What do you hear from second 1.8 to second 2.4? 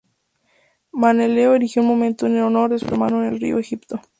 un monumento en